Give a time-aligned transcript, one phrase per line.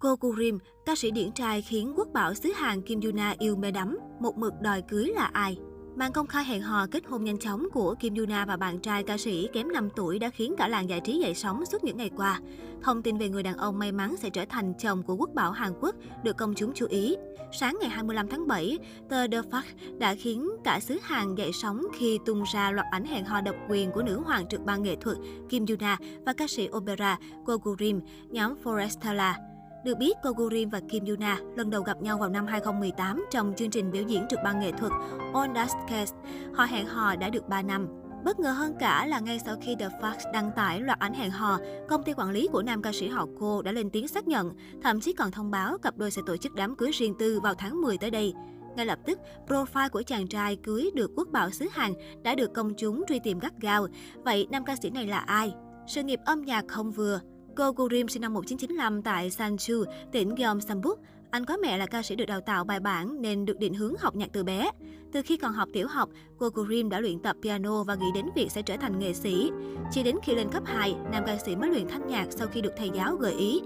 [0.00, 3.70] Cô Kurim, ca sĩ điển trai khiến quốc bảo xứ Hàn Kim Yuna yêu mê
[3.70, 5.58] đắm, một mực đòi cưới là ai?
[5.96, 9.02] Màn công khai hẹn hò kết hôn nhanh chóng của Kim Yuna và bạn trai
[9.02, 11.96] ca sĩ kém 5 tuổi đã khiến cả làng giải trí dậy sóng suốt những
[11.96, 12.40] ngày qua.
[12.82, 15.52] Thông tin về người đàn ông may mắn sẽ trở thành chồng của quốc bảo
[15.52, 15.94] Hàn Quốc
[16.24, 17.16] được công chúng chú ý.
[17.52, 18.78] Sáng ngày 25 tháng 7,
[19.08, 23.04] tờ The Fact đã khiến cả xứ Hàn dậy sóng khi tung ra loạt ảnh
[23.04, 25.16] hẹn hò độc quyền của nữ hoàng trực ban nghệ thuật
[25.48, 29.49] Kim Yuna và ca sĩ opera Gogurim, nhóm Forestella.
[29.84, 33.70] Được biết, Kogurim và Kim Yuna lần đầu gặp nhau vào năm 2018 trong chương
[33.70, 34.92] trình biểu diễn trực ban nghệ thuật
[35.32, 36.14] On-Dust Cast.
[36.54, 37.88] Họ hẹn hò đã được 3 năm.
[38.24, 41.30] Bất ngờ hơn cả là ngay sau khi The Fox đăng tải loạt ảnh hẹn
[41.30, 44.28] hò, công ty quản lý của nam ca sĩ họ cô đã lên tiếng xác
[44.28, 44.52] nhận,
[44.82, 47.54] thậm chí còn thông báo cặp đôi sẽ tổ chức đám cưới riêng tư vào
[47.54, 48.34] tháng 10 tới đây.
[48.76, 49.18] Ngay lập tức,
[49.48, 53.20] profile của chàng trai cưới được quốc bảo xứ Hàn đã được công chúng truy
[53.24, 53.86] tìm gắt gao.
[54.24, 55.52] Vậy nam ca sĩ này là ai?
[55.86, 57.20] Sự nghiệp âm nhạc không vừa,
[57.60, 61.00] Go Gurim sinh năm 1995 tại Sanju, tỉnh Gyeongsangbuk.
[61.30, 63.94] Anh có mẹ là ca sĩ được đào tạo bài bản nên được định hướng
[63.98, 64.70] học nhạc từ bé.
[65.12, 68.26] Từ khi còn học tiểu học, cô Gurim đã luyện tập piano và nghĩ đến
[68.34, 69.50] việc sẽ trở thành nghệ sĩ.
[69.90, 72.60] Chỉ đến khi lên cấp 2, nam ca sĩ mới luyện thanh nhạc sau khi
[72.60, 73.60] được thầy giáo gợi ý.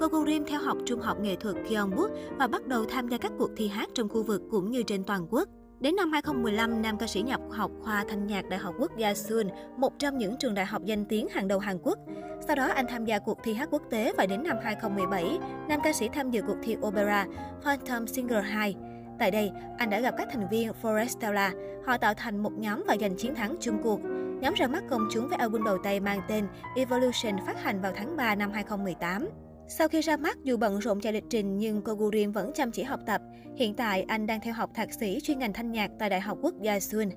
[0.00, 3.32] Cô Gurim theo học trung học nghệ thuật Gyeongbuk và bắt đầu tham gia các
[3.38, 5.48] cuộc thi hát trong khu vực cũng như trên toàn quốc.
[5.80, 9.14] Đến năm 2015, nam ca sĩ nhập học khoa thanh nhạc Đại học Quốc gia
[9.14, 11.98] Seoul, một trong những trường đại học danh tiếng hàng đầu Hàn Quốc.
[12.46, 15.80] Sau đó anh tham gia cuộc thi hát quốc tế và đến năm 2017, nam
[15.84, 17.26] ca sĩ tham dự cuộc thi opera
[17.62, 18.74] Phantom Singer 2.
[19.18, 21.50] Tại đây, anh đã gặp các thành viên Forestella.
[21.86, 24.00] Họ tạo thành một nhóm và giành chiến thắng chung cuộc.
[24.40, 27.92] Nhóm ra mắt công chúng với album đầu tay mang tên Evolution phát hành vào
[27.96, 29.28] tháng 3 năm 2018.
[29.72, 32.70] Sau khi ra mắt, dù bận rộn chạy lịch trình nhưng cô Gurim vẫn chăm
[32.70, 33.20] chỉ học tập.
[33.56, 36.38] Hiện tại, anh đang theo học thạc sĩ chuyên ngành thanh nhạc tại Đại học
[36.42, 37.08] Quốc gia Seoul.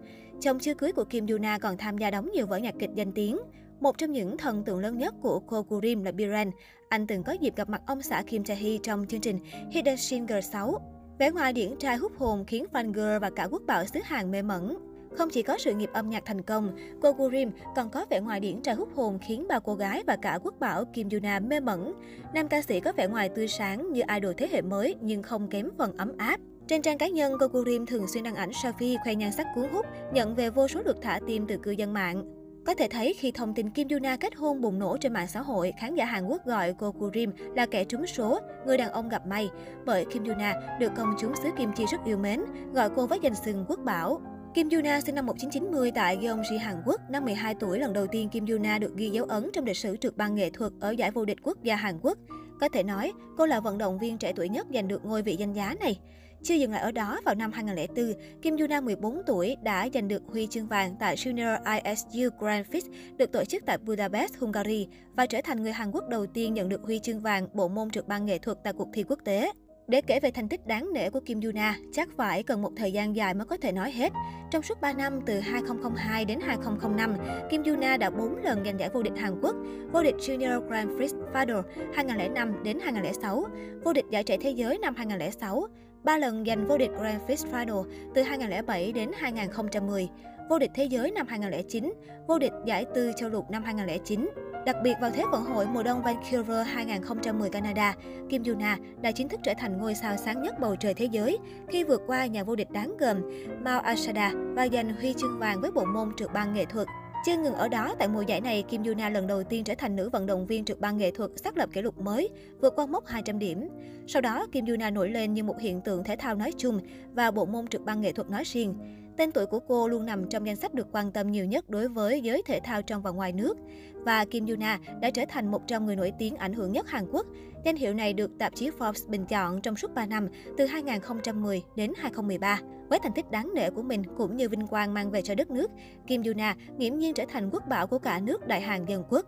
[0.41, 3.11] Chồng chưa cưới của Kim Yuna còn tham gia đóng nhiều vở nhạc kịch danh
[3.11, 3.39] tiếng.
[3.79, 6.51] Một trong những thần tượng lớn nhất của cô Gurim là Biren.
[6.89, 9.39] Anh từng có dịp gặp mặt ông xã Kim Tae-hee trong chương trình
[9.71, 10.79] Hidden Singer 6.
[11.19, 14.31] Vẻ ngoài điển trai hút hồn khiến fan girl và cả quốc bảo xứ Hàn
[14.31, 14.92] mê mẩn.
[15.17, 18.39] Không chỉ có sự nghiệp âm nhạc thành công, cô Gurim còn có vẻ ngoài
[18.39, 21.59] điển trai hút hồn khiến bao cô gái và cả quốc bảo Kim Yuna mê
[21.59, 21.93] mẩn.
[22.33, 25.47] Nam ca sĩ có vẻ ngoài tươi sáng như idol thế hệ mới nhưng không
[25.47, 26.39] kém phần ấm áp.
[26.67, 29.69] Trên trang cá nhân, cô Gurim thường xuyên đăng ảnh selfie khoe nhan sắc cuốn
[29.69, 32.23] hút, nhận về vô số lượt thả tim từ cư dân mạng.
[32.65, 35.41] Có thể thấy khi thông tin Kim Yuna kết hôn bùng nổ trên mạng xã
[35.41, 39.09] hội, khán giả Hàn Quốc gọi cô Kurim là kẻ trúng số, người đàn ông
[39.09, 39.49] gặp may.
[39.85, 42.43] Bởi Kim Yuna được công chúng xứ Kim Chi rất yêu mến,
[42.73, 44.21] gọi cô với danh xưng quốc bảo.
[44.53, 47.01] Kim Yuna sinh năm 1990 tại Gyeonggi, Hàn Quốc.
[47.09, 49.97] Năm 12 tuổi, lần đầu tiên Kim Yuna được ghi dấu ấn trong lịch sử
[49.97, 52.17] trượt băng nghệ thuật ở giải vô địch quốc gia Hàn Quốc.
[52.59, 55.35] Có thể nói, cô là vận động viên trẻ tuổi nhất giành được ngôi vị
[55.35, 55.99] danh giá này.
[56.43, 60.23] Chưa dừng lại ở đó, vào năm 2004, Kim Yuna 14 tuổi đã giành được
[60.27, 62.85] huy chương vàng tại Junior ISU Grand Prix
[63.17, 66.69] được tổ chức tại Budapest, Hungary và trở thành người Hàn Quốc đầu tiên nhận
[66.69, 69.51] được huy chương vàng bộ môn trượt băng nghệ thuật tại cuộc thi quốc tế.
[69.87, 72.91] Để kể về thành tích đáng nể của Kim Yuna, chắc phải cần một thời
[72.91, 74.13] gian dài mới có thể nói hết.
[74.51, 77.15] Trong suốt 3 năm từ 2002 đến 2005,
[77.49, 79.55] Kim Yuna đã 4 lần giành giải vô địch Hàn Quốc,
[79.91, 81.61] vô địch Junior Grand Prix Final
[81.93, 83.45] 2005 đến 2006,
[83.83, 85.67] vô địch giải chạy thế giới năm 2006,
[86.03, 87.85] 3 lần giành vô địch Grand Prix Final
[88.15, 90.09] từ 2007 đến 2010,
[90.49, 91.93] vô địch thế giới năm 2009,
[92.27, 94.29] vô địch giải tư châu lục năm 2009.
[94.65, 97.95] Đặc biệt vào Thế vận hội mùa đông Vancouver 2010 Canada,
[98.29, 101.37] Kim Yuna đã chính thức trở thành ngôi sao sáng nhất bầu trời thế giới
[101.67, 103.21] khi vượt qua nhà vô địch đáng gờm
[103.63, 106.87] Mao Asada và giành huy chương vàng với bộ môn trượt băng nghệ thuật.
[107.25, 109.95] Chưa ngừng ở đó, tại mùa giải này, Kim Yuna lần đầu tiên trở thành
[109.95, 112.29] nữ vận động viên trượt băng nghệ thuật xác lập kỷ lục mới,
[112.61, 113.69] vượt qua mốc 200 điểm.
[114.07, 116.79] Sau đó, Kim Yuna nổi lên như một hiện tượng thể thao nói chung
[117.13, 118.75] và bộ môn trượt băng nghệ thuật nói riêng.
[119.17, 121.87] Tên tuổi của cô luôn nằm trong danh sách được quan tâm nhiều nhất đối
[121.87, 123.57] với giới thể thao trong và ngoài nước.
[123.93, 127.07] Và Kim Yuna đã trở thành một trong người nổi tiếng ảnh hưởng nhất Hàn
[127.11, 127.25] Quốc.
[127.65, 131.63] Danh hiệu này được tạp chí Forbes bình chọn trong suốt 3 năm, từ 2010
[131.75, 132.59] đến 2013.
[132.89, 135.51] Với thành tích đáng nể của mình cũng như vinh quang mang về cho đất
[135.51, 135.71] nước,
[136.07, 139.25] Kim Yuna nghiễm nhiên trở thành quốc bảo của cả nước Đại Hàn Dân Quốc.